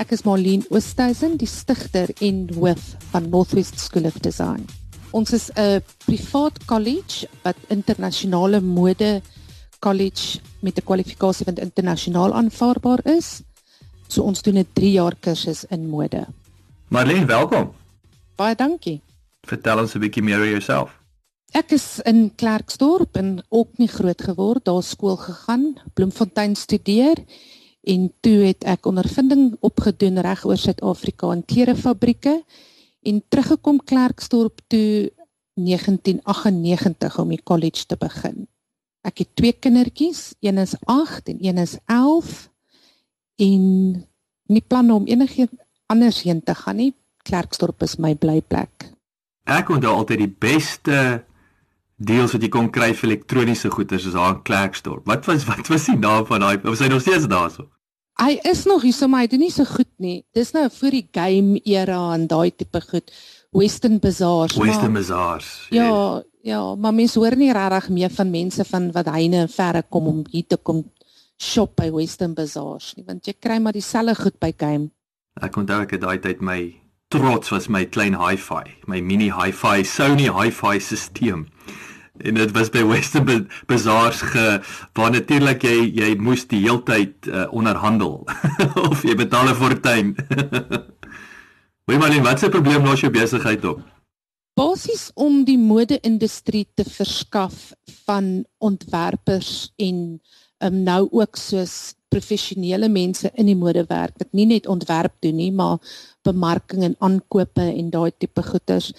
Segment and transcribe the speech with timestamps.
[0.00, 4.62] Ek is Marlene Oosthuizen, die stigter en hoof van Northwest School of Design.
[5.12, 9.20] Ons is 'n privaat college wat internasionale mode
[9.80, 13.42] college met 'n kwalifikasie wat internasionaal aanvaarbaar is.
[14.08, 16.26] So ons doen 'n 3 jaar kursus in mode.
[16.88, 17.72] Marlene, welkom.
[18.36, 19.02] Baie dankie.
[19.42, 20.98] Vertel ons 'n bietjie meer oor jouself.
[21.52, 27.16] Ek is in Klerksdorp en ook nie groot geword, daar skool gegaan, Bloemfontein studeer
[27.80, 32.42] en toe het ek ondervinding opgedoen reg oor Suid-Afrika in klerefabrieke
[33.02, 35.10] en teruggekom Klerksdorp toe
[35.54, 38.46] 1998 om die college te begin.
[39.00, 42.50] Ek het twee kindertjies, een is 8 en een is 11
[43.40, 43.64] en
[44.50, 46.92] nie plan om enigiets anders heen te gaan nie.
[47.24, 48.90] Klerksdorp is my blyplek.
[49.44, 51.24] Ek onthou altyd die beste
[52.00, 55.04] deals wat jy kon kry vir elektroniese goeder soos daar in Klerksdorp.
[55.08, 56.56] Wat was wat was die naam van daai?
[56.64, 57.68] Was hy nog steeds daarso?
[58.20, 60.22] Hy is nog hier, so maar hy doen nie so goed nie.
[60.36, 63.12] Dis nou voor die game era en daai tipe goed.
[63.56, 64.56] Western Bazaars.
[64.60, 65.68] Western Bazaars.
[65.74, 69.82] Ja, ja, maar mense hoor nie regtig meer van mense van wat hyne en verre
[69.88, 70.84] kom om hier te kom
[71.40, 74.90] shop by Western Bazaars nie, want jy kry maar dieselfde goed by game.
[75.40, 76.60] Ek onthou ek het daai tyd my
[77.10, 81.46] trots was my klein hi-fi, my mini hi-fi Sony hi-fi stelsel.
[82.22, 84.60] En dit was by Western Ba- Bazaars ge
[84.92, 88.26] waar natuurlik jy jy moes die heeltyd uh, onderhandel
[88.90, 90.14] of jy betaal 'n fortuin.
[91.86, 93.80] Wie maar net wat se probleem los jou besigheid op?
[94.54, 97.72] Basies om die mode-industrie te verskaf
[98.04, 100.20] van ontwerpers en
[100.58, 105.52] um, nou ook soos professionele mense in die modewerk wat nie net ontwerp doen nie,
[105.52, 105.78] maar
[106.26, 108.92] bemarking en aankope en daai tipe goeders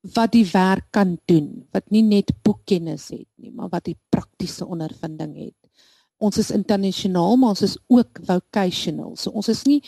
[0.00, 4.66] wat die werk kan doen, wat nie net boekkennis het nie, maar wat die praktiese
[4.66, 5.56] ondervinding het.
[6.18, 9.16] Ons is internasionaal, maar ons is ook vocational.
[9.16, 9.82] So ons is nie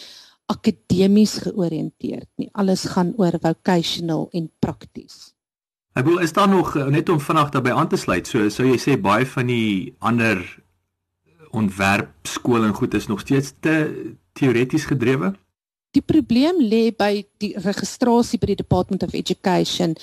[0.50, 2.48] akademies georiënteerd nie.
[2.52, 5.32] Alles gaan oor vocational en prakties.
[5.98, 8.26] Ek bedoel is daar nog eh, net om vinnig daarbey aan te sluit.
[8.26, 10.42] So sou jy sê baie van die ander
[11.50, 13.74] ontwerpskole en goed is nog steeds te
[14.38, 15.34] teoreties gedrewe?
[15.96, 19.96] Die probleem lê by die registrasie by die Department of Education,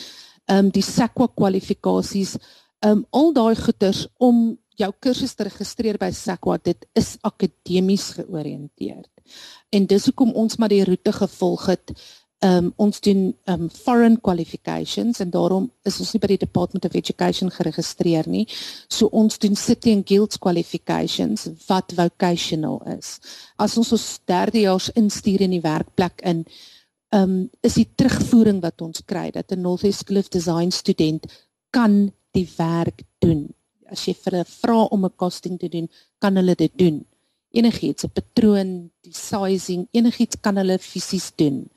[0.47, 2.37] ehm um, die SAQA kwalifikasies,
[2.83, 8.11] ehm um, al daai goeders om jou kursus te registreer by SAQA, dit is akademies
[8.19, 9.09] georiënteerd.
[9.73, 11.93] En dis hoekom ons maar die roete gevolg het.
[12.39, 16.43] Ehm um, ons doen ehm um, foreign qualifications en daarom is ons nie by die
[16.43, 18.43] Department of Education geregistreer nie.
[18.87, 23.17] So ons doen city and guilds qualifications wat vocational is.
[23.57, 26.45] As ons ons derdejaars instuur in die werkplek in,
[27.09, 31.25] ehm um, is die terugvoering wat ons kry dat 'n Northwest School of Design student
[31.71, 33.47] kan die werk doen.
[33.89, 37.05] As jy vir hulle vra om 'n casting te doen, kan hulle dit doen.
[37.51, 41.69] Enigiets, 'n patroon, die sizing, enigiets kan hulle fisies doen.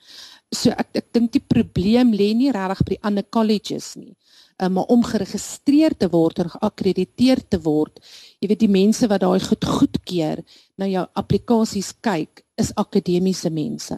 [0.51, 4.15] So ek ek dink die probleem lê nie regtig by die ander colleges nie.
[4.61, 8.01] Um, maar om geregistreer te word en geakkrediteer te word,
[8.43, 10.43] jy weet die mense wat daai goed goedkeur,
[10.77, 13.97] na jou applikasies kyk, is akademiese mense.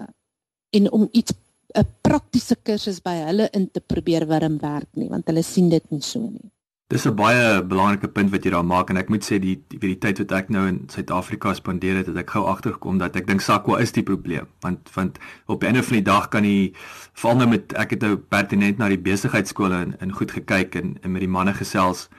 [0.72, 1.34] En om iets
[1.74, 5.90] 'n praktiese kursus by hulle in te probeer warm werk nie, want hulle sien dit
[5.90, 6.50] nie so nie.
[6.92, 9.78] Dis 'n baie belangrike punt wat jy daar maak en ek moet sê die die,
[9.80, 13.26] die tyd wat ek nou in Suid-Afrika spandeer het, het ek gou agtergekom dat ek
[13.26, 15.16] dink SAQA is die probleem want want
[15.46, 16.74] op die einde van die dag kan jy
[17.14, 20.98] veral nou met ek het nou pertinent na die besigheidskole in, in goed gekyk en,
[21.02, 22.10] en met die manne gesels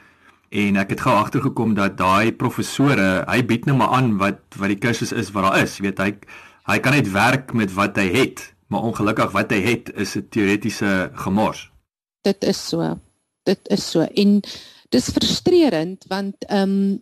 [0.50, 4.74] en ek het gou agtergekom dat daai professore, hy bied nou maar aan wat wat
[4.74, 5.78] die kursus is wat daar is.
[5.78, 6.12] Jy weet hy
[6.74, 10.30] hy kan net werk met wat hy het, maar ongelukkig wat hy het is 'n
[10.30, 11.70] teoretiese gemors.
[12.26, 12.98] Dit is so.
[13.44, 14.02] Dit is so.
[14.02, 14.42] En
[14.90, 17.02] dis frustrerend want ehm um,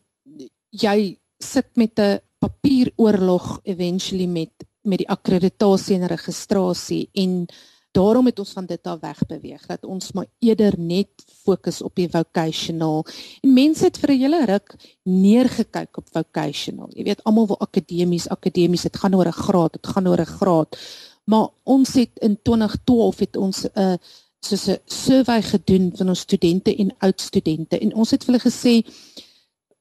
[0.71, 4.51] jy sit met 'n papieroorlog eventually met
[4.81, 7.45] met die akkreditasie en registrasie en
[7.91, 11.09] daarom het ons van dit af wegbeweeg dat ons maar eerder net
[11.43, 13.05] fokus op die vocational.
[13.41, 16.89] En mense het vir 'n hele ruk neergekyk op vocational.
[16.95, 20.25] Jy weet almal wil akademies akademies dit gaan oor 'n graad dit gaan oor 'n
[20.39, 20.77] graad.
[21.23, 23.93] Maar ons het in 2012 het ons 'n uh,
[24.41, 28.49] soos 'n survey gedoen van ons studente en oud studente en ons het vir hulle
[28.51, 28.75] gesê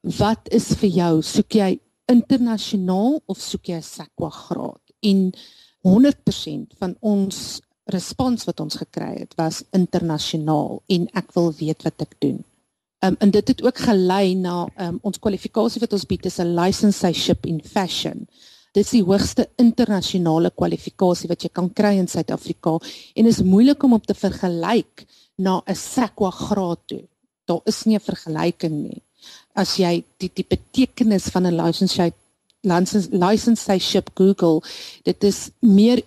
[0.03, 5.33] wat is vir jou soek jy internasionaal of soek jy 'n SAQA graad en
[5.83, 12.01] 100% van ons respons wat ons gekry het was internasionaal en ek wil weet wat
[12.07, 12.45] ek doen.
[13.01, 16.55] Um, en dit het ook gelei na um, ons kwalifikasie wat ons bied is 'n
[16.55, 18.29] licenseship in fashion.
[18.71, 22.77] Dit is die hoogste internasionale kwalifikasie wat jy kan kry in Suid-Afrika
[23.19, 25.07] en is moeilik om op te vergelyk
[25.39, 27.05] na 'n SAQA graad toe.
[27.47, 29.03] Daar is nie 'n vergelyking nie.
[29.55, 32.15] As jy die die betekenis van 'n licenseship
[32.63, 34.61] licenseship Google,
[35.03, 36.03] dit is meer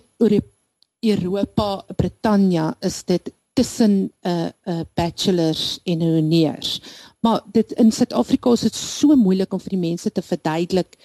[1.04, 6.80] Europa, Britannia is dit tussen 'n uh, 'n uh, bachelors en 'n honeurs.
[7.20, 10.96] Maar dit in Suid-Afrika is dit so moeilik om vir die mense te verduidelik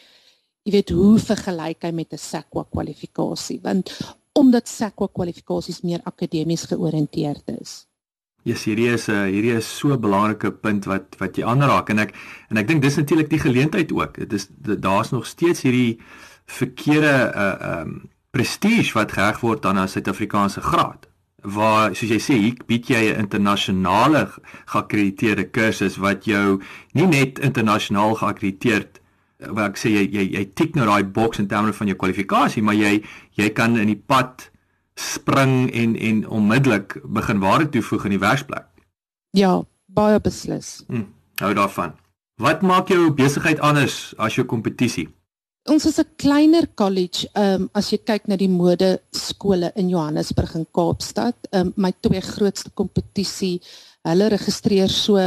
[0.70, 3.90] jy weet hoe vergelyk hy met 'n SAQA kwalifikasie want
[4.38, 7.88] omdat SAQA kwalifikasies meer akademies georiënteerd is.
[8.44, 11.90] Yes, hierdie is 'n uh, hierdie is so 'n belangrike punt wat wat jy aanraak
[11.90, 12.14] en ek
[12.50, 14.14] en ek dink dis natuurlik die geleentheid ook.
[14.16, 16.00] Dit is daar's nog steeds hierdie
[16.46, 21.10] verkeerde uh um prestige wat geheg word aan 'n Suid-Afrikaanse graad
[21.42, 24.28] waar soos jy sê hier bied jy 'n internasionale
[24.66, 26.62] geakkrediteerde kursus wat jou
[26.94, 28.99] nie net internasionaal geakkrediteerd
[29.40, 32.64] wat ek sê jy jy jy tik nou daai boks in terme van jou kwalifikasie
[32.64, 33.04] maar jy
[33.40, 34.50] jy kan in die pad
[35.00, 38.66] spring en en onmiddellik begin waarde toevoeg in die werksplek.
[39.32, 40.84] Ja, baie beslis.
[40.88, 41.08] Hm,
[41.40, 41.96] hou daarvan.
[42.40, 45.08] Wat maak jou besigheid anders as jou kompetisie?
[45.70, 49.90] Ons is 'n kleiner college, ehm um, as jy kyk na die mode skole in
[49.90, 51.36] Johannesburg en Kaapstad.
[51.52, 53.62] Ehm um, my twee grootste kompetisie,
[54.04, 55.18] hulle registreer so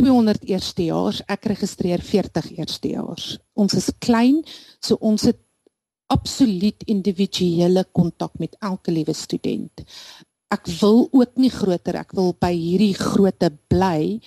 [0.00, 3.26] 200 eerstejaars, ek registreer 40 eerstejaars.
[3.54, 4.42] Ons is klein,
[4.82, 5.38] so ons het
[6.12, 9.84] absoluut individuele kontak met elke liewe student.
[10.52, 14.20] Ek wil ook nie groter, ek wil by hierdie grootte bly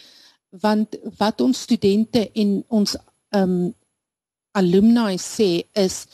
[0.64, 2.96] want wat ons studente en ons
[3.36, 3.68] um,
[4.58, 6.06] alumni sê is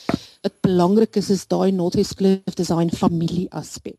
[0.44, 3.98] wat belangrik is is daai Northwest Cliff Design familie aspek.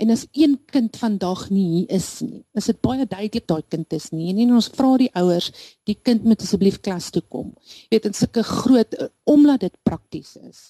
[0.00, 3.92] En as een kind vandag nie hier is nie, is dit baie duidelik daai kind
[3.92, 4.30] is nie.
[4.32, 5.50] En ons vra die ouers,
[5.84, 7.50] die kind moet asseblief klas toe kom.
[7.90, 8.96] Jy weet in sulke groot
[9.28, 10.62] omdat dit prakties is,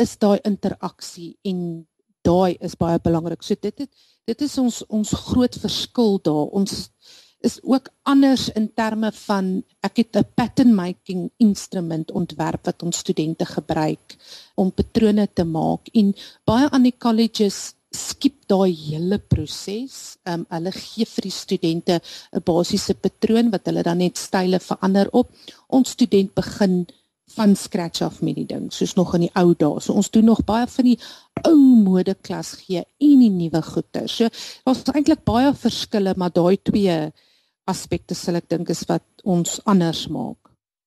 [0.00, 1.86] is daai interaksie en
[2.24, 3.44] daai is baie belangrik.
[3.44, 3.90] So dit het,
[4.28, 6.52] dit is ons ons groot verskil daar.
[6.52, 6.90] Ons
[7.44, 9.48] is ook anders in terme van
[9.84, 14.16] ek het 'n pattern making instrument ontwerp wat ons studente gebruik
[14.54, 16.14] om patrone te maak en
[16.44, 20.18] baie aan die colleges skip daai hele proses.
[20.24, 24.60] Ehm um, hulle gee vir die studente 'n basiese patroon wat hulle dan net style
[24.60, 25.30] verander op.
[25.68, 26.86] Ons student begin
[27.34, 29.80] van scratch af met die ding soos nog in die ou dae.
[29.80, 30.98] So ons doen nog baie van die
[31.48, 34.08] ou mode klas gee en die nuwe goeder.
[34.08, 34.28] So
[34.64, 37.12] daar's eintlik baie verskille, maar daai twee
[37.64, 40.38] aspekte sal ek dink is wat ons anders maak.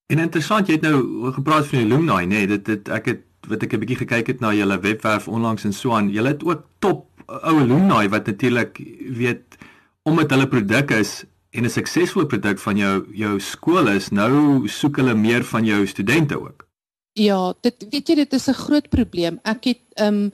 [0.08, 2.28] En interessant, jy het nou gepraat van die alumni, nê?
[2.36, 5.64] Nee, dit dit ek het wat ek 'n bietjie gekyk het na julle webwerf onlangs
[5.64, 6.10] en so aan.
[6.10, 8.78] Julle het ook top ou alumni wat natuurlik
[9.18, 9.58] weet
[10.04, 14.96] omdat hulle produk is en 'n suksesvolle produk van jou jou skool is, nou soek
[14.96, 16.68] hulle meer van jou studente ook.
[17.14, 19.40] Ja, dit weet jy dit is 'n groot probleem.
[19.44, 20.32] Ek het ehm um,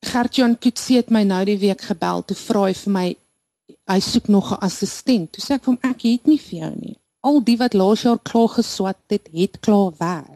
[0.00, 3.16] Gert-Jan Kutse het my nou die week gebel te vra vir my
[3.86, 5.32] hy soek nog 'n assistent.
[5.32, 6.96] Toe sê ek vir hom ek het nie vir jou nie.
[7.20, 10.35] Al die wat laas jaar klaar geswat het, het klaar werk.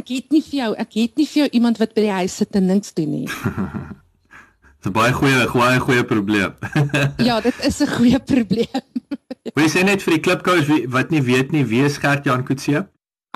[0.00, 2.38] Ek het nie vir jou, ek het nie vir jou iemand wat by die huis
[2.40, 3.26] sit en niks doen nie.
[3.28, 6.54] Dis 'n baie goeie, baie goeie probleem.
[7.28, 8.86] ja, dit is 'n goeie probleem.
[9.54, 12.44] Wil jy sê net vir die klipkous wat nie weet nie, wie is Gert Jan
[12.48, 12.86] Kutse?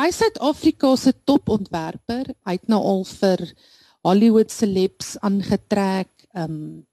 [0.01, 2.33] Hy is Suid-Afrika se topontwerper.
[2.49, 3.45] Hy het nou al vir
[4.03, 6.11] Hollywood celebs aangetrek.
[6.33, 6.87] Ehm um,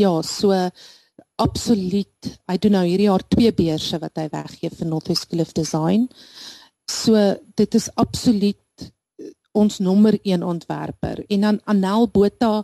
[0.00, 0.56] ja, so
[1.36, 2.32] absoluut.
[2.48, 6.08] Hy doen nou hierdie jaar twee beurse wat hy weggee vir Northwest Cliff Design.
[6.92, 7.18] So
[7.54, 11.24] dit is absoluut eh, ons nommer 1 ontwerper.
[11.28, 12.62] En dan Anel Botha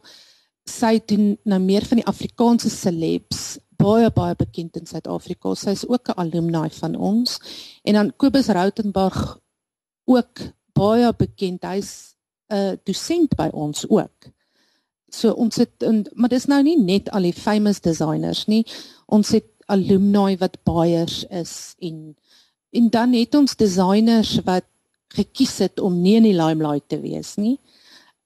[0.68, 5.54] sy doen nou meer van die Afrikaanse celebs baie baie bekend in Suid-Afrika.
[5.54, 7.38] Sy is ook 'n alumni van ons.
[7.82, 9.38] En dan Kobus Rautenburg
[10.04, 10.40] ook
[10.72, 11.62] baie bekend.
[11.62, 12.14] Hy's
[12.50, 14.32] 'n dosent by ons ook.
[15.08, 18.66] So ons het en, maar dis nou nie net al die famous designers nie.
[19.06, 22.16] Ons het alumni wat baiers is en
[22.70, 24.64] en dan het ons designers wat
[25.14, 27.56] gekies het om nie in die limelight te wees nie.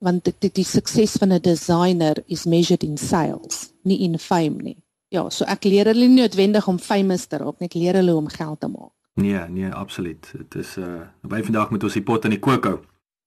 [0.02, 4.62] Want dit die, die sukses van 'n designer is measured in sales, nie in fame
[4.62, 4.76] nie.
[5.08, 8.16] Ja, so ek leer hulle nie noodwendig om famous te raak nie, ek leer hulle
[8.16, 8.92] om geld te maak.
[9.14, 10.32] Nee, nee, absoluut.
[10.32, 12.78] Dit is uh by vandag met ons die pot in die kook hou.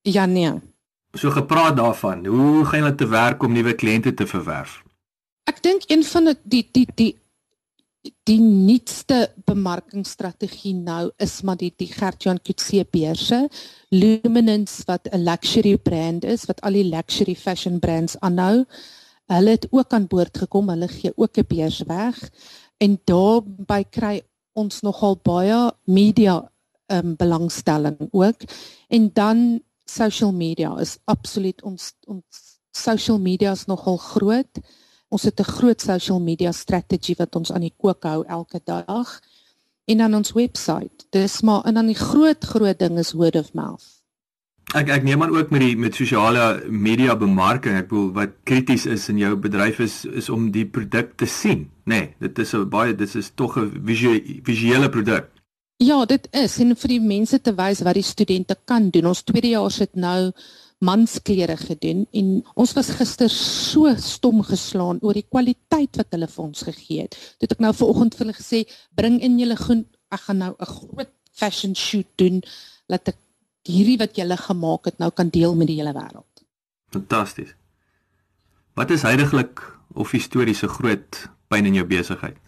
[0.02, 0.52] Ja, nee.
[1.14, 4.84] So gepraat daarvan, hoe gaan julle te werk om nuwe kliënte te verwerf?
[5.44, 7.16] Ek dink een van die die die
[8.28, 13.48] die nuutste bemarkingsstrategie nou is maar die die Gert-Jan Coetzee beurse
[13.90, 18.66] Luminance wat 'n luxury brand is wat al die luxury fashion brands aanhou.
[19.28, 20.70] Hulle het ook aan boord gekom.
[20.70, 22.30] Hulle gee ook 'n beurs weg
[22.78, 24.22] en daarby kry
[24.54, 26.52] ons nogal baie media
[26.88, 28.42] um, belangstelling ook.
[28.88, 34.60] En dan social media is absoluut ons ons social media is nogal groot.
[35.16, 39.20] Ons het 'n groot social media strategie wat ons aan die kook hou elke dag.
[39.86, 40.92] En dan ons webwerf.
[41.10, 44.04] Dis maar en dan die groot groot ding is word of mouth.
[44.74, 48.86] Ek ek neem aan ook met die met sosiale media bemarking, ek bedoel wat krities
[48.86, 52.00] is in jou bedryf is is om die produk te sien, nê.
[52.00, 53.72] Nee, dit is 'n baie dit is tog 'n
[54.44, 55.30] visuele produk.
[55.84, 59.10] Ja, dit is en vir die mense te wys wat die studente kan doen.
[59.12, 60.32] Ons tweedejaars het nou
[60.86, 66.44] mansklere gedoen en ons was gister so stom geslaan oor die kwaliteit wat hulle vir
[66.46, 67.18] ons gegee het.
[67.44, 68.64] Dit ek nou vanoggend vir hulle gesê,
[68.96, 69.84] bring in julle groen,
[70.16, 72.42] ek gaan nou 'n groot fashion shoot doen
[72.88, 73.20] laat ek
[73.68, 76.46] hierdie wat julle gemaak het nou kan deel met die hele wêreld.
[76.92, 77.56] Fantasties.
[78.76, 79.60] Wat is heidaglik
[79.96, 82.45] of historiese groot pyn in jou besigheid?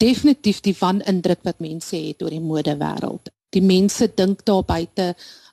[0.00, 3.28] Definitief die van indruk wat mense het oor die modewêreld.
[3.52, 5.10] Die mense dink daar buite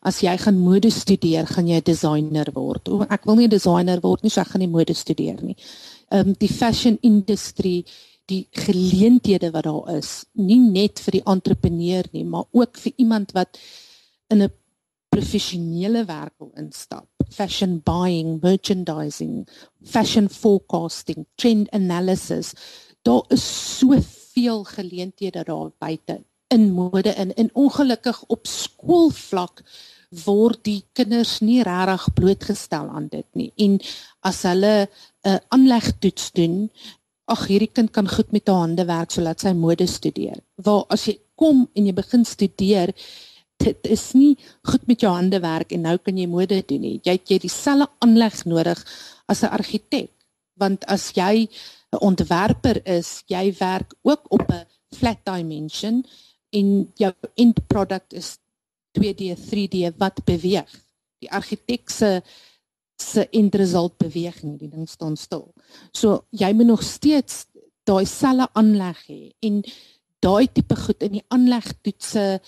[0.07, 2.89] as jy gaan mode studeer, gaan jy 'n designer word.
[2.89, 5.55] O, ek wil nie 'n designer word nie, so ek gaan nie mode studeer nie.
[6.11, 7.83] Ehm um, die fashion industry,
[8.27, 13.31] die geleenthede wat daar is, nie net vir die entrepreneur nie, maar ook vir iemand
[13.33, 13.57] wat
[14.29, 14.51] in 'n
[15.09, 17.07] professionele werk wil instap.
[17.29, 19.47] Fashion buying, merchandising,
[19.83, 22.53] fashion forecasting, trend analysis.
[23.03, 24.16] Daar is soveel
[24.63, 26.21] geleenthede daar buite.
[26.47, 29.63] In mode in en ongelukkig op skoolvlak
[30.23, 33.51] word die kinders nie regtig blootgestel aan dit nie.
[33.57, 33.79] En
[34.21, 36.69] as hulle 'n uh, aanlegtoets doen
[37.27, 40.39] ag hierdie kind kan goed met haar hande werk so laat sy mode studeer.
[40.55, 42.93] Waar as jy kom en jy begin studeer
[43.57, 44.37] dit is nie
[44.69, 46.99] goed met jou hande werk en nou kan jy mode doen nie.
[47.03, 48.83] Jy het jy dieselfde aanleg nodig
[49.27, 50.11] as 'n argitek.
[50.57, 51.49] Want as jy
[51.93, 54.65] 'n ontwerper is jy werk ook op 'n
[54.95, 56.05] flat dimension
[56.49, 58.37] en jou end product is
[58.91, 60.71] 2D, 3D wat beweeg.
[61.19, 62.21] Die argitek se
[62.97, 65.53] se end result beweeg nie, die ding staan stil.
[65.91, 67.45] So jy moet nog steeds
[67.83, 69.61] daai selle aanleg hê en
[70.19, 72.41] daai tipe goed in die aanlegtoetse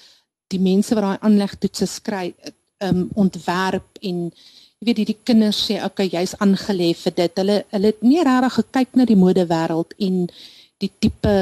[0.50, 2.34] die mense wat daai aanlegtoetse skryf
[2.82, 4.32] um ontwerp en
[4.80, 7.40] jy weet hierdie kinders sê okay jy's aangelê vir dit.
[7.42, 10.20] Hulle hulle het nie regtig gekyk na die modewêreld en
[10.80, 11.34] die tipe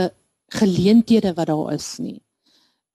[0.57, 2.17] geleenthede wat daar is nie.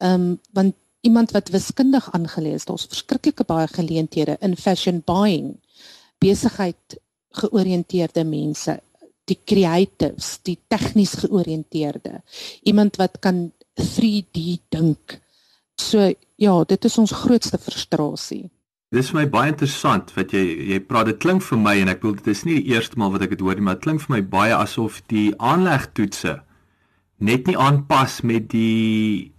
[0.02, 0.74] Ehm um, want
[1.06, 5.56] iemand wat wiskundig aangelees, daar's verskriklike baie geleenthede in fashion buying,
[6.22, 6.98] besigheid
[7.38, 8.76] georiënteerde mense,
[9.26, 12.20] die creatives, die tegnies georiënteerde,
[12.66, 15.18] iemand wat kan 3D dink.
[15.78, 18.50] So ja, dit is ons grootste frustrasie.
[18.92, 22.02] Dis vir my baie interessant wat jy jy praat dit klink vir my en ek
[22.04, 24.02] wil dit is nie die eerste maal wat ek dit hoor nie, maar dit klink
[24.04, 26.34] vir my baie asof die aanlegtoetse
[27.22, 29.32] net nie aanpas met die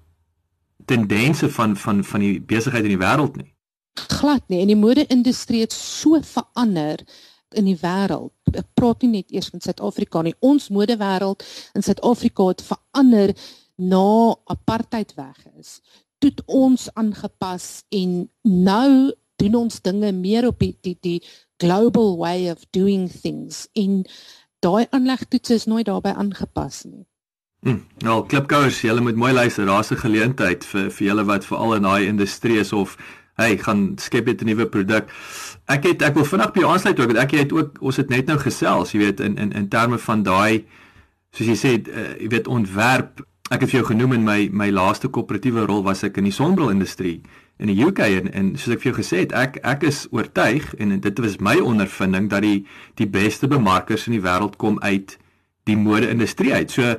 [0.90, 3.52] tendense van van van die besigheid in die wêreld nie.
[4.18, 4.64] Glad nie.
[4.64, 7.04] En die mode-industrie het so verander
[7.54, 8.34] in die wêreld.
[8.58, 10.34] Ek praat nie net eers van Suid-Afrika nie.
[10.42, 11.46] Ons modewêreld
[11.78, 13.36] in Suid-Afrika het verander
[13.78, 15.78] na apartheid weg is.
[16.18, 21.20] Toe ons aangepas en nou doen ons dinge meer op die die, die
[21.64, 24.04] global way of doing things in
[24.64, 27.04] daai aanlegtoets is nooit daarbey aangepas nie.
[27.64, 29.66] Hm, nou klipkouers, julle moet mooi luister.
[29.66, 32.98] Daar's 'n geleentheid vir vir julle wat veral in daai industrie is of
[33.36, 35.10] hey, gaan skep dit 'n nuwe produk.
[35.66, 37.14] Ek het ek wil vinnig by jou aansluit ook.
[37.16, 40.24] Ek het ook ons het net nou gesels, jy weet, in in in terme van
[40.24, 40.66] daai
[41.32, 43.22] soos jy sê, uh, jy weet ontwerp.
[43.50, 46.32] Ek het vir jou genoem in my my laaste koöperatiewe rol was ek in die
[46.32, 47.22] sonbril industrie
[47.58, 50.74] in die UK en en soos ek vir jou gesê het, ek ek is oortuig
[50.82, 52.64] en dit was my ondervinding dat die
[53.00, 55.18] die beste bemarkers in die wêreld kom uit
[55.70, 56.72] die mode industrie uit.
[56.72, 56.96] So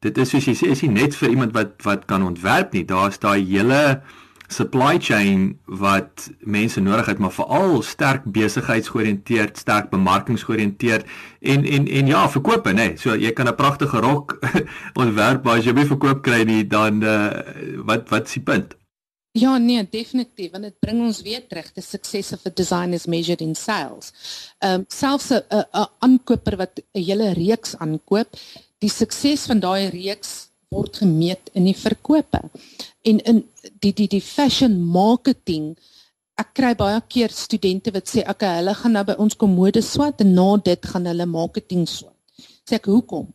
[0.00, 2.86] dit is soos jy sê is nie net vir iemand wat wat kan ontwerp nie.
[2.88, 4.00] Daar's daai hele
[4.48, 11.04] supply chain wat mense nodig het, maar veral sterk besigheidsgeoriënteerd, sterk bemarkingsgeoriënteerd
[11.40, 12.94] en en en ja, verkoop, nê.
[12.96, 14.38] So jy kan 'n pragtige rok
[15.02, 17.30] ontwerp, maar as jy nie verkoop kry nie, dan uh,
[17.84, 18.77] wat wat is die punt?
[19.38, 23.06] Ja nee, definitief, want dit bring ons weer terug te success of a design is
[23.06, 24.10] measured in sales.
[24.58, 28.28] Ehm um, selfs 'n 'n aankoper wat 'n hele reeks aankoop,
[28.78, 32.40] die sukses van daai reeks word gemeet in die verkope.
[33.02, 33.44] En in
[33.80, 35.76] die die die fashion marketing
[36.36, 39.82] ek kry baie keer studente wat sê okay, hulle gaan nou by ons kom mode
[39.82, 42.16] swat en na dit gaan hulle marketing swat.
[42.68, 43.26] Sê ek hoekom?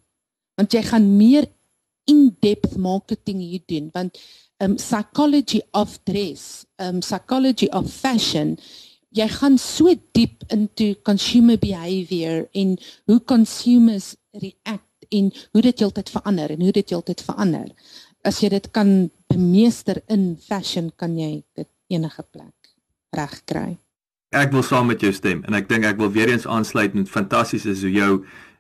[0.58, 1.64] Want jy gaan meer in
[2.06, 4.20] in-depth marketing hier doen want
[4.64, 8.58] um psychology of dress, um psychology of fashion
[9.14, 12.76] jy gaan so diep into consumer behavior en
[13.10, 17.70] hoe consumers react en hoe dit heeltyd verander en hoe dit heeltyd verander.
[18.26, 22.74] As jy dit kan bemeester in fashion, kan jy dit enige plek
[23.14, 23.78] regkry.
[24.34, 27.12] Ek wil saam met jou stem en ek dink ek wil weer eens aansluit met
[27.12, 28.14] fantasties is hoe jou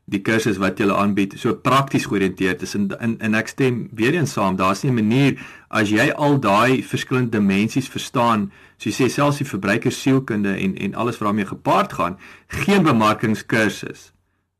[0.05, 2.75] die kursus wat jy aanbied so prakties georiënteerd is.
[2.75, 6.39] En en, en ek stem weer eens saam daar's nie 'n manier as jy al
[6.39, 11.45] daai verskillende dimensies verstaan so jy sê selfs die verbruikersielkunde en en alles wat daarmee
[11.45, 12.17] gepaard gaan
[12.47, 14.11] geen bemarkingskursus.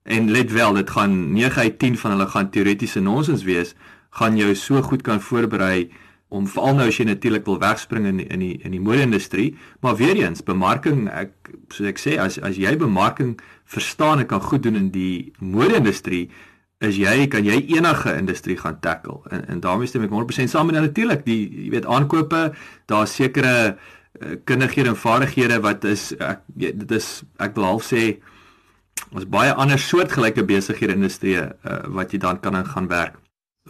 [0.04, 3.76] En let wel dit gaan 9 uit 10 van hulle gaan teoretiese nonsens wees
[4.10, 5.92] gaan jou so goed kan voorberei
[6.34, 9.54] om veral nou as jy natuurlik wil wegspring in in die in die mode-industrie,
[9.86, 13.36] maar weer eens, bemarking, ek soos ek sê, as as jy bemarking
[13.70, 16.26] verstaan en kan goed doen in die mode-industrie,
[16.84, 19.22] is jy kan jy enige industrie gaan tackle.
[19.32, 22.44] En en daarmee stem ek 100% saam met natuurlik die jy weet aankope,
[22.92, 28.18] daar sekere uh, kundighede en vaardighede wat is ek dit is ek wil half sê
[29.14, 31.50] ons baie ander soortgelyke besighede industrie uh,
[31.94, 33.20] wat jy dan kan gaan werk.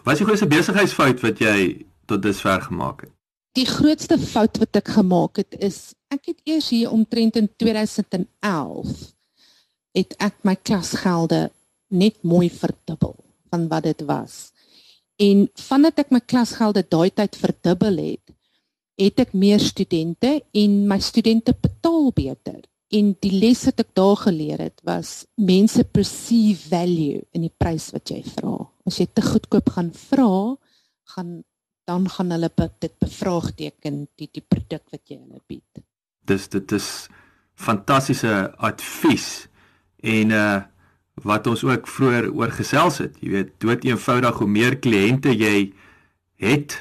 [0.04, 1.58] Wat is die grootste besigheidsfout wat jy
[2.06, 3.14] tot dusver gemaak het?
[3.54, 8.94] Die grootste fout wat ek gemaak het is ek het eers hier omtrent in 2011
[9.94, 11.48] het ek my klasgelde
[11.94, 13.16] net mooi verdubbel
[13.54, 14.50] van wat dit was.
[15.22, 18.34] En vandat ek my klasgelde daai tyd verdubbel het,
[18.98, 22.62] het ek meer studente en my studente betaal beter.
[22.94, 27.90] En die les wat ek daar geleer het was mense perceive value in die prys
[27.94, 28.60] wat jy vra.
[28.86, 30.34] As jy te goedkoop gaan vra,
[31.16, 31.42] gaan
[31.86, 32.50] dan gaan hulle
[32.80, 35.84] dit bevraagteken die die produk wat jy hulle bied.
[36.26, 37.10] Dis dit is
[37.56, 39.48] fantastiese advies
[40.02, 40.62] en uh
[41.24, 43.20] wat ons ook vroeër oor gesels het.
[43.22, 45.70] Jy weet, dood eenvoudig hoe meer kliënte jy
[46.42, 46.80] het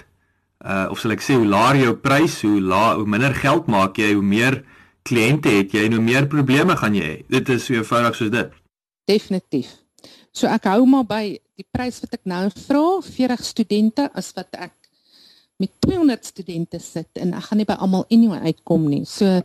[0.64, 4.00] uh of sal ek sê hoe laer jou prys, hoe la hoe minder geld maak
[4.00, 4.62] jy, hoe meer
[5.04, 7.16] kliënte het jy en hoe meer probleme gaan jy hê.
[7.28, 8.56] Dit is so eenvoudig soos dit.
[9.10, 9.74] Definitief.
[10.32, 11.24] So ek hou maar by
[11.58, 14.81] die prys wat ek nou vra, 40 studente as wat ek
[15.62, 19.04] met 200 studente sit en ek gaan nie by almal anyway uitkom nie.
[19.06, 19.40] So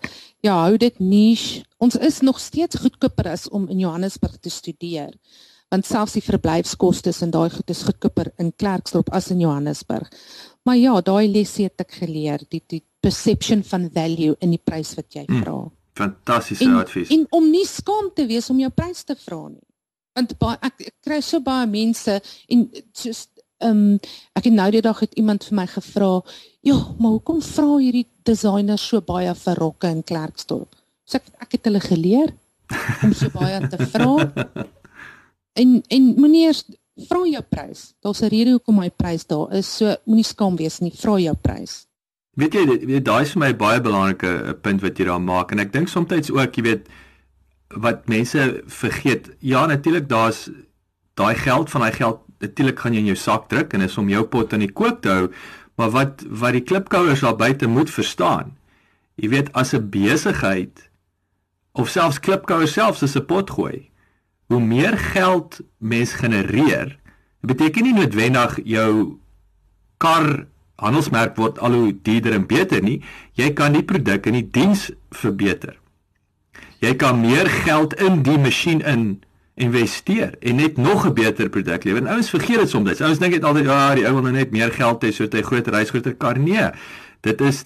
[0.46, 1.64] ja, hou dit niche.
[1.84, 5.14] Ons is nog steeds goedkoper as om in Johannesburg te studeer.
[5.70, 10.10] Want selfs die verblyfskoste en daai goed is goedkoper in Klerksdorp as in Johannesburg.
[10.66, 14.96] Maar ja, daai les het ek geleer, die die perception van value in die prys
[14.98, 15.56] wat jy hmm, vra.
[15.62, 17.12] Hmm, fantastiese advies.
[17.14, 19.64] En om nie skaam te wees om jou prys te vra nie.
[20.18, 22.18] Want baie ek, ek kry so baie mense
[22.50, 23.28] en soos
[23.58, 24.00] Ehm um,
[24.38, 26.22] ek het nou die dag het iemand vir my gevra,
[26.62, 31.52] "Ja, maar hoekom vra hierdie designers so baie vir rokke in Klerksdorp?" So ek ek
[31.52, 32.34] het hulle geleer
[33.04, 34.16] om so baie te vra.
[35.58, 36.64] En en moenie eers
[37.10, 37.94] vra jou prys.
[38.02, 39.78] Daar's 'n rede hoekom my prys daar is.
[39.78, 41.88] So moenie skaam wees nie, vra jou prys.
[42.38, 45.60] Weet jy, daai is vir my baie belangrike eh, punt wat jy daar maak en
[45.60, 46.90] ek dink soms ook, jy weet,
[47.74, 49.30] wat mense vergeet.
[49.40, 50.50] Ja, natuurlik daar's
[51.18, 54.10] daai geld van daai geld natuurlik gaan jy in jou sak druk en is om
[54.10, 55.32] jou pot aan die kook te hou,
[55.78, 58.56] maar wat wat die klipkouers daar buite moet verstaan.
[59.16, 60.90] Jy weet as 'n besigheid
[61.74, 63.90] of selfs klipkouers selfs as 'n pot gooi,
[64.48, 67.00] hoe meer geld mens genereer,
[67.42, 69.20] beteken nie noodwendig jou
[69.98, 73.02] kar handelsmerk word al hoe duurder en beter nie.
[73.34, 75.78] Jy kan die produk en die diens verbeter.
[76.80, 79.24] Jy kan meer geld in die masjien in
[79.58, 82.02] investeer en net nog 'n beter produk lewer.
[82.02, 83.02] En ouens vergeet dit soms.
[83.02, 85.42] Ouens dink net altyd ja, die ou wil nou net meer geld hê sodat hy
[85.42, 86.40] groter reis, groter kar.
[86.40, 86.70] Nee.
[87.22, 87.64] Dit is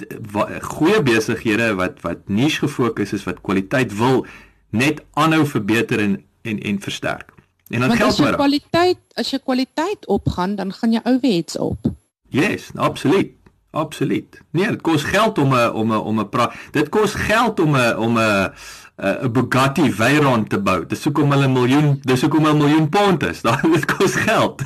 [0.61, 4.25] goeie besighede wat wat niche gefokus is wat kwaliteit wil
[4.69, 7.31] net aanhou verbeter en en en versterk.
[7.67, 8.07] En dan geld maar.
[8.07, 11.91] As jy kwaliteit, as jy kwaliteit opgaan, dan gaan jy ou wets op.
[12.29, 13.31] Yes, absoluut.
[13.71, 14.41] Absoluut.
[14.51, 16.29] Nee, dit kos geld om 'n om 'n om 'n
[16.71, 18.51] dit kos geld om 'n om 'n
[18.97, 20.85] 'n Bugatti Veyron te bou.
[20.85, 23.41] Dis hoekom hulle 'n miljoen, dis hoekom hulle 'n miljoen pond is.
[23.47, 24.63] Daai dit kos geld.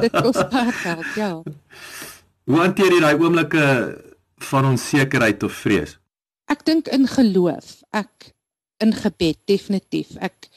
[0.00, 1.42] dit kos baie geld, ja.
[2.46, 3.62] Hoe hanteer jy daai oomblikke
[4.36, 5.98] van onsekerheid of vrees?
[6.46, 7.82] Ek dink in geloof.
[7.90, 8.32] Ek
[8.78, 10.14] in gebed definitief.
[10.22, 10.48] Ek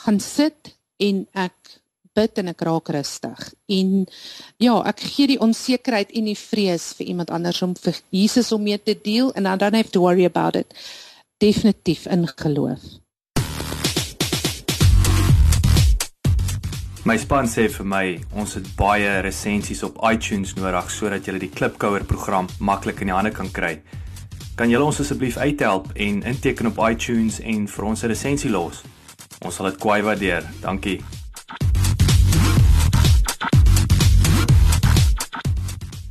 [0.00, 1.80] gaan sit en ek
[2.16, 3.46] bid en ek raak rustig.
[3.68, 4.04] En
[4.62, 8.64] ja, ek gee die onsekerheid en die vrees vir iemand anders om vir Jesus om
[8.64, 10.72] mee te deel and I don't have to worry about it
[11.38, 12.80] definitief in geloof.
[17.06, 21.52] My span sê vir my ons het baie resensies op iTunes nodig sodat jy die
[21.54, 23.76] Klipkouer program maklik in die hande kan kry.
[24.58, 28.82] Kan julle ons asseblief uithelp en inteken op iTunes en vir ons 'n resensie los?
[29.44, 30.42] Ons sal dit kwai waardeer.
[30.62, 30.98] Dankie.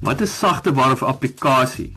[0.05, 1.93] Wat is sagte ware of applikasie?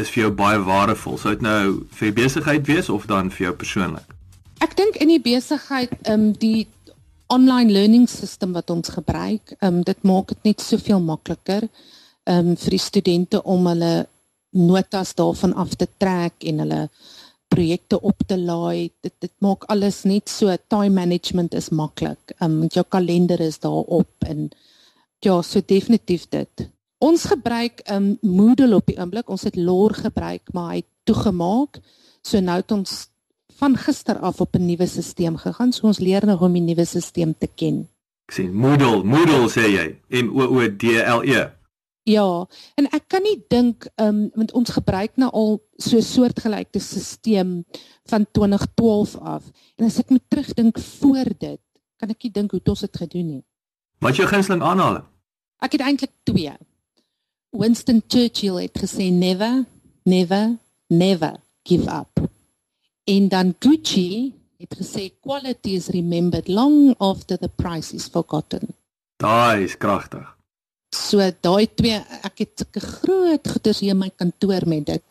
[0.00, 1.18] Is vir jou baie waardevol.
[1.20, 4.14] Sou dit nou vir die besigheid wees of dan vir jou persoonlik?
[4.64, 6.64] Ek dink in die besigheid, ehm um, die
[7.28, 12.54] online learning system wat ons gebruik, ehm um, dit maak dit net soveel makliker ehm
[12.54, 13.94] um, vir die studente om hulle
[14.56, 16.82] notas daarvan af te trek en hulle
[17.52, 18.88] projekte op te laai.
[19.04, 22.38] Dit dit maak alles net so time management is maklik.
[22.38, 24.48] Ehm um, want jou kalender is daarop en
[25.20, 26.72] ja, so definitief dit.
[27.02, 29.30] Ons gebruik ehm um, Moodle op die oomblik.
[29.30, 31.80] Ons het Lore gebruik, maar hy toegemaak.
[32.22, 33.08] So nou het ons
[33.58, 35.72] van gister af op 'n nuwe stelsel gegaan.
[35.72, 37.88] So ons leer nog om die nuwe stelsel te ken.
[38.28, 39.98] Ek sien Moodle, Moodle sê jy.
[40.22, 41.50] M O O D L E.
[42.04, 46.02] Ja, en ek kan nie dink ehm um, want ons gebruik nou al so 'n
[46.02, 47.64] soortgelyke stelsel
[48.04, 49.42] van 2012 af.
[49.76, 51.60] En as ek moet terugdink voor dit,
[51.96, 53.44] kan ek nie dink hoe ons dit gedoen het.
[53.98, 55.04] Wat is jou gunsteling aanhaling?
[55.58, 56.52] Ek het eintlik twee.
[57.52, 59.66] Winston Churchill het gesê never,
[60.02, 60.56] never,
[60.88, 62.30] never give up.
[63.04, 68.72] En dan Gucci het gesê quality is remembered long after the price is forgotten.
[69.16, 70.24] Daai is kragtig.
[70.88, 75.04] So daai twee ek het sulke groot goeders hier in my kantoor met dit.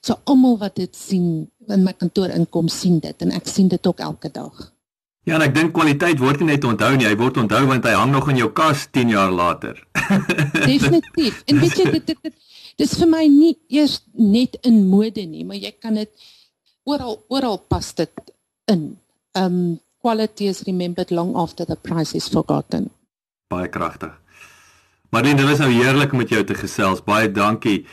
[0.00, 3.86] So almal wat dit sien in my kantoor inkom sien dit en ek sien dit
[3.86, 4.71] ook elke dag.
[5.22, 7.92] Ja, en ek dink kwaliteit word nie net onthou nie, hy word onthou want hy
[7.94, 9.76] hang nog in jou kas 10 jaar later.
[10.72, 11.44] Definitief.
[11.46, 12.34] En weet jy dit dit, dit
[12.82, 16.10] dis vir my nie eers net in mode nie, maar jy kan dit
[16.90, 18.32] oral oral pas dit
[18.72, 18.96] in.
[19.38, 22.90] Um quality is remembered long after the price is forgotten.
[23.52, 24.10] Baie kragtig.
[25.14, 27.04] Marlene, dit was nou heerlik om met jou te gesels.
[27.06, 27.84] Baie dankie.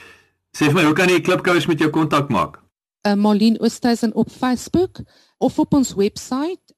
[0.56, 2.58] Sê vir my, hoe kan jy klipkouers met jou kontak maak?
[3.06, 5.04] Uh, Marlene Oosthuizen op Facebook
[5.38, 6.69] of op ons webwerf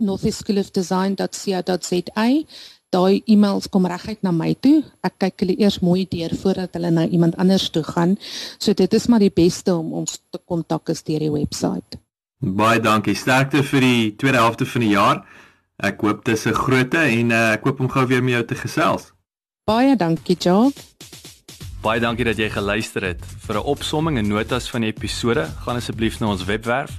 [0.00, 2.28] northeastschoolofdesign.co.za.
[2.90, 4.82] Daai e-mails kom reguit na my toe.
[5.06, 8.18] Ek kyk hulle eers mooi deur voordat hulle na iemand anders toe gaan.
[8.58, 11.98] So dit is maar die beste om ons te kontak is deur die webwerf.
[12.40, 13.14] Baie dankie.
[13.14, 15.26] Sterkte vir die tweede helfte van die jaar.
[15.78, 18.44] Ek hoop dit is 'n grootte en uh, ek hoop om gou weer met jou
[18.44, 19.12] te gesels.
[19.64, 20.72] Baie dankie, Job.
[21.82, 23.24] Baie dankie dat jy geluister het.
[23.46, 26.98] Vir 'n opsomming en notas van die episode, gaan asseblief na ons webwerf